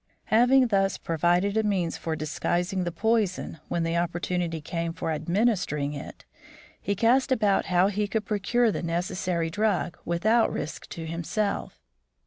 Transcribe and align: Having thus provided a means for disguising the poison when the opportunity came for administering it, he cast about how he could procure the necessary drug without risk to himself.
Having 0.33 0.69
thus 0.69 0.97
provided 0.97 1.55
a 1.55 1.61
means 1.61 1.95
for 1.95 2.15
disguising 2.15 2.85
the 2.85 2.91
poison 2.91 3.59
when 3.67 3.83
the 3.83 3.97
opportunity 3.97 4.59
came 4.59 4.93
for 4.93 5.11
administering 5.11 5.93
it, 5.93 6.25
he 6.81 6.95
cast 6.95 7.31
about 7.31 7.65
how 7.65 7.85
he 7.85 8.07
could 8.07 8.25
procure 8.25 8.71
the 8.71 8.81
necessary 8.81 9.51
drug 9.51 9.99
without 10.03 10.51
risk 10.51 10.89
to 10.89 11.05
himself. 11.05 11.79